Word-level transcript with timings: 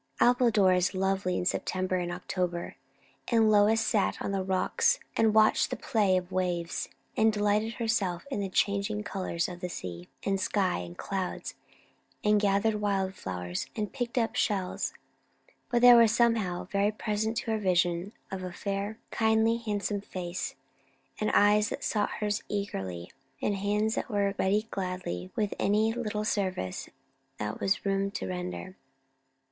Appledore 0.19 0.73
is 0.73 0.95
lovely 0.95 1.37
in 1.37 1.45
September 1.45 1.97
and 1.97 2.11
October; 2.11 2.75
and 3.27 3.51
Lois 3.51 3.81
sat 3.85 4.19
on 4.19 4.31
the 4.31 4.41
rocks 4.41 4.99
and 5.15 5.35
watched 5.35 5.69
the 5.69 5.75
play 5.75 6.17
of 6.17 6.29
the 6.29 6.33
waves, 6.33 6.89
and 7.15 7.31
delighted 7.31 7.73
herself 7.75 8.25
in 8.31 8.39
the 8.39 8.49
changing 8.49 9.03
colours 9.03 9.47
of 9.47 9.61
sea, 9.71 10.09
and 10.25 10.39
sky, 10.39 10.79
and 10.79 10.97
clouds, 10.97 11.53
and 12.23 12.41
gathered 12.41 12.81
wild 12.81 13.13
flowers, 13.13 13.67
and 13.75 13.93
picked 13.93 14.17
up 14.17 14.35
shells; 14.35 14.91
but 15.69 15.83
there 15.83 15.95
was 15.95 16.11
somehow 16.11 16.63
very 16.65 16.91
present 16.91 17.37
to 17.37 17.51
her 17.51 17.59
the 17.59 17.63
vision 17.63 18.11
of 18.31 18.41
a 18.43 18.51
fair, 18.51 18.97
kindly, 19.11 19.57
handsome 19.57 20.01
face, 20.01 20.55
and 21.19 21.29
eyes 21.35 21.69
that 21.69 21.83
sought 21.83 22.09
hers 22.21 22.41
eagerly, 22.49 23.11
and 23.39 23.55
hands 23.57 23.93
that 23.93 24.09
were 24.09 24.33
ready 24.39 24.67
gladly 24.71 25.29
with 25.35 25.53
any 25.59 25.93
little 25.93 26.25
service 26.25 26.89
that 27.37 27.51
there 27.51 27.57
was 27.61 27.85
room 27.85 28.09
to 28.09 28.25
render. 28.27 28.75